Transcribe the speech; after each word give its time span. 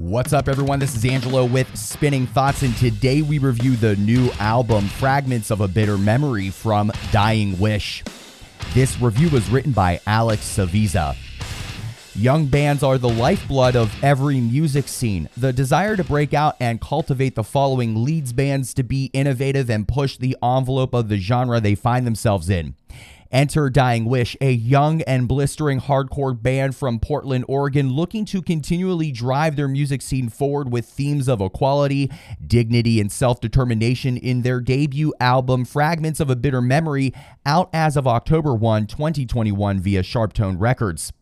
What's 0.00 0.32
up, 0.32 0.48
everyone? 0.48 0.78
This 0.78 0.96
is 0.96 1.04
Angelo 1.04 1.44
with 1.44 1.76
Spinning 1.76 2.26
Thoughts, 2.26 2.62
and 2.62 2.74
today 2.78 3.20
we 3.20 3.36
review 3.36 3.76
the 3.76 3.96
new 3.96 4.30
album 4.38 4.88
Fragments 4.88 5.50
of 5.50 5.60
a 5.60 5.68
Bitter 5.68 5.98
Memory 5.98 6.48
from 6.48 6.90
Dying 7.12 7.58
Wish. 7.58 8.02
This 8.72 8.98
review 8.98 9.28
was 9.28 9.50
written 9.50 9.72
by 9.72 10.00
Alex 10.06 10.40
Saviza. 10.56 11.14
Young 12.14 12.46
bands 12.46 12.82
are 12.82 12.96
the 12.96 13.10
lifeblood 13.10 13.76
of 13.76 13.94
every 14.02 14.40
music 14.40 14.88
scene. 14.88 15.28
The 15.36 15.52
desire 15.52 15.96
to 15.96 16.04
break 16.04 16.32
out 16.32 16.56
and 16.60 16.80
cultivate 16.80 17.34
the 17.34 17.44
following 17.44 18.02
leads 18.02 18.32
bands 18.32 18.72
to 18.74 18.82
be 18.82 19.10
innovative 19.12 19.68
and 19.68 19.86
push 19.86 20.16
the 20.16 20.34
envelope 20.42 20.94
of 20.94 21.10
the 21.10 21.18
genre 21.18 21.60
they 21.60 21.74
find 21.74 22.06
themselves 22.06 22.48
in. 22.48 22.74
Enter 23.32 23.70
Dying 23.70 24.06
Wish, 24.06 24.36
a 24.40 24.50
young 24.50 25.02
and 25.02 25.28
blistering 25.28 25.80
hardcore 25.80 26.40
band 26.40 26.74
from 26.74 26.98
Portland, 26.98 27.44
Oregon, 27.46 27.92
looking 27.92 28.24
to 28.26 28.42
continually 28.42 29.12
drive 29.12 29.54
their 29.54 29.68
music 29.68 30.02
scene 30.02 30.28
forward 30.28 30.72
with 30.72 30.84
themes 30.84 31.28
of 31.28 31.40
equality, 31.40 32.10
dignity, 32.44 33.00
and 33.00 33.12
self 33.12 33.40
determination 33.40 34.16
in 34.16 34.42
their 34.42 34.60
debut 34.60 35.14
album, 35.20 35.64
Fragments 35.64 36.18
of 36.18 36.28
a 36.28 36.36
Bitter 36.36 36.60
Memory, 36.60 37.14
out 37.46 37.70
as 37.72 37.96
of 37.96 38.06
October 38.06 38.52
1, 38.52 38.86
2021, 38.86 39.80
via 39.80 40.02
Sharptone 40.02 40.56
Records. 40.58 41.12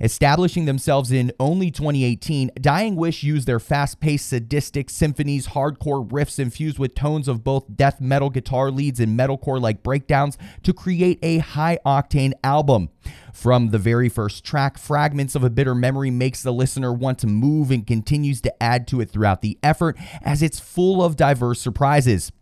Establishing 0.00 0.64
themselves 0.64 1.12
in 1.12 1.32
only 1.38 1.70
2018, 1.70 2.50
Dying 2.60 2.96
Wish 2.96 3.22
used 3.22 3.46
their 3.46 3.60
fast 3.60 4.00
paced, 4.00 4.28
sadistic 4.28 4.88
symphonies, 4.88 5.48
hardcore 5.48 6.08
riffs 6.08 6.38
infused 6.38 6.78
with 6.78 6.94
tones 6.94 7.28
of 7.28 7.44
both 7.44 7.76
death 7.76 8.00
metal 8.00 8.30
guitar 8.30 8.70
leads 8.70 9.00
and 9.00 9.18
metalcore 9.18 9.60
like 9.60 9.82
breakdowns 9.82 10.38
to 10.62 10.72
create 10.72 11.18
a 11.22 11.38
high 11.38 11.78
octane 11.84 12.32
album. 12.42 12.88
From 13.32 13.70
the 13.70 13.78
very 13.78 14.08
first 14.08 14.44
track, 14.44 14.78
Fragments 14.78 15.34
of 15.34 15.44
a 15.44 15.50
Bitter 15.50 15.74
Memory 15.74 16.10
makes 16.10 16.42
the 16.42 16.52
listener 16.52 16.92
want 16.92 17.18
to 17.20 17.26
move 17.26 17.70
and 17.70 17.86
continues 17.86 18.40
to 18.42 18.62
add 18.62 18.86
to 18.88 19.00
it 19.00 19.10
throughout 19.10 19.42
the 19.42 19.58
effort 19.62 19.96
as 20.22 20.42
it's 20.42 20.60
full 20.60 21.02
of 21.02 21.16
diverse 21.16 21.60
surprises. 21.60 22.32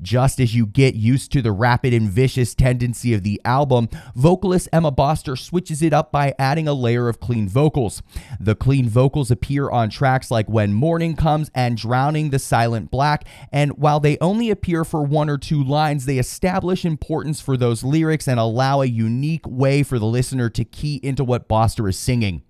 Just 0.00 0.40
as 0.40 0.54
you 0.54 0.66
get 0.66 0.94
used 0.94 1.32
to 1.32 1.42
the 1.42 1.52
rapid 1.52 1.92
and 1.92 2.08
vicious 2.08 2.54
tendency 2.54 3.14
of 3.14 3.22
the 3.22 3.40
album, 3.44 3.88
vocalist 4.14 4.68
Emma 4.72 4.90
Boster 4.90 5.36
switches 5.36 5.82
it 5.82 5.92
up 5.92 6.12
by 6.12 6.34
adding 6.38 6.68
a 6.68 6.72
layer 6.72 7.08
of 7.08 7.20
clean 7.20 7.48
vocals. 7.48 8.02
The 8.38 8.54
clean 8.54 8.88
vocals 8.88 9.30
appear 9.30 9.70
on 9.70 9.90
tracks 9.90 10.30
like 10.30 10.48
When 10.48 10.72
Morning 10.72 11.16
Comes 11.16 11.50
and 11.54 11.76
Drowning 11.76 12.30
the 12.30 12.38
Silent 12.38 12.90
Black, 12.90 13.26
and 13.52 13.72
while 13.78 14.00
they 14.00 14.18
only 14.20 14.50
appear 14.50 14.84
for 14.84 15.02
one 15.02 15.28
or 15.28 15.38
two 15.38 15.62
lines, 15.62 16.06
they 16.06 16.18
establish 16.18 16.84
importance 16.84 17.40
for 17.40 17.56
those 17.56 17.84
lyrics 17.84 18.28
and 18.28 18.38
allow 18.38 18.80
a 18.80 18.86
unique 18.86 19.46
way 19.46 19.82
for 19.82 19.98
the 19.98 20.06
listener 20.06 20.48
to 20.50 20.64
key 20.64 21.00
into 21.02 21.24
what 21.24 21.48
Boster 21.48 21.88
is 21.88 21.98
singing. 21.98 22.42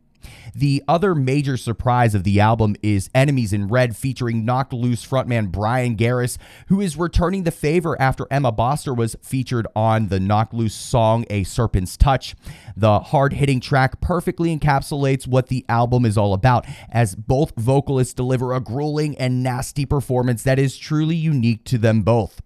The 0.54 0.82
other 0.88 1.14
major 1.14 1.56
surprise 1.56 2.14
of 2.14 2.24
the 2.24 2.40
album 2.40 2.76
is 2.82 3.10
Enemies 3.14 3.52
in 3.52 3.68
Red 3.68 3.96
featuring 3.96 4.44
Knocked 4.44 4.72
Loose 4.72 5.06
frontman 5.06 5.50
Bryan 5.50 5.96
Garris, 5.96 6.38
who 6.68 6.80
is 6.80 6.96
returning 6.96 7.44
the 7.44 7.50
favor 7.50 8.00
after 8.00 8.26
Emma 8.30 8.52
Boster 8.52 8.94
was 8.94 9.16
featured 9.22 9.66
on 9.76 10.08
the 10.08 10.20
Knocked 10.20 10.54
Loose 10.54 10.74
song 10.74 11.24
A 11.30 11.44
Serpent's 11.44 11.96
Touch. 11.96 12.34
The 12.76 13.00
hard 13.00 13.34
hitting 13.34 13.60
track 13.60 14.00
perfectly 14.00 14.56
encapsulates 14.56 15.26
what 15.26 15.48
the 15.48 15.64
album 15.68 16.04
is 16.04 16.18
all 16.18 16.34
about, 16.34 16.66
as 16.90 17.14
both 17.14 17.52
vocalists 17.56 18.14
deliver 18.14 18.52
a 18.52 18.60
grueling 18.60 19.16
and 19.18 19.42
nasty 19.42 19.86
performance 19.86 20.42
that 20.42 20.58
is 20.58 20.76
truly 20.76 21.16
unique 21.16 21.64
to 21.64 21.78
them 21.78 22.02
both. 22.02 22.40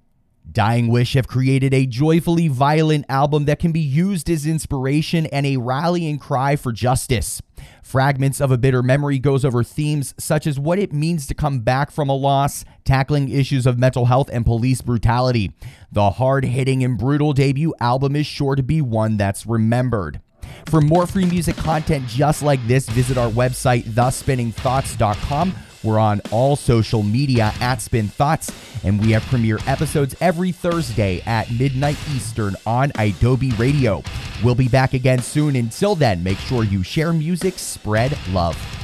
Dying 0.52 0.88
Wish 0.88 1.14
have 1.14 1.28
created 1.28 1.72
a 1.72 1.86
joyfully 1.86 2.48
violent 2.48 3.06
album 3.08 3.46
that 3.46 3.58
can 3.58 3.72
be 3.72 3.80
used 3.80 4.28
as 4.28 4.46
inspiration 4.46 5.24
and 5.26 5.46
a 5.46 5.56
rallying 5.56 6.18
cry 6.18 6.56
for 6.56 6.72
justice. 6.72 7.40
Fragments 7.82 8.40
of 8.40 8.50
a 8.50 8.58
Bitter 8.58 8.82
Memory 8.82 9.18
goes 9.18 9.44
over 9.44 9.64
themes 9.64 10.14
such 10.18 10.46
as 10.46 10.60
what 10.60 10.78
it 10.78 10.92
means 10.92 11.26
to 11.26 11.34
come 11.34 11.60
back 11.60 11.90
from 11.90 12.10
a 12.10 12.14
loss, 12.14 12.64
tackling 12.84 13.30
issues 13.30 13.66
of 13.66 13.78
mental 13.78 14.06
health 14.06 14.28
and 14.30 14.44
police 14.44 14.82
brutality. 14.82 15.52
The 15.90 16.10
hard 16.10 16.44
hitting 16.44 16.84
and 16.84 16.98
brutal 16.98 17.32
debut 17.32 17.74
album 17.80 18.14
is 18.14 18.26
sure 18.26 18.54
to 18.54 18.62
be 18.62 18.82
one 18.82 19.16
that's 19.16 19.46
remembered. 19.46 20.20
For 20.66 20.80
more 20.80 21.06
free 21.06 21.24
music 21.24 21.56
content 21.56 22.08
just 22.08 22.42
like 22.42 22.64
this, 22.66 22.88
visit 22.90 23.16
our 23.16 23.30
website, 23.30 23.84
thespinningthoughts.com 23.84 25.54
we're 25.82 25.98
on 25.98 26.20
all 26.30 26.56
social 26.56 27.02
media 27.02 27.52
at 27.60 27.80
Spin 27.80 28.08
Thoughts, 28.08 28.52
and 28.84 29.00
we 29.00 29.12
have 29.12 29.22
premiere 29.24 29.58
episodes 29.66 30.14
every 30.20 30.52
Thursday 30.52 31.22
at 31.26 31.50
midnight 31.50 31.98
Eastern 32.14 32.56
on 32.66 32.92
Adobe 32.96 33.50
Radio. 33.52 34.02
We'll 34.42 34.54
be 34.54 34.68
back 34.68 34.94
again 34.94 35.20
soon. 35.20 35.56
Until 35.56 35.94
then, 35.94 36.22
make 36.22 36.38
sure 36.38 36.64
you 36.64 36.82
share 36.82 37.12
music, 37.12 37.58
spread 37.58 38.16
love. 38.30 38.81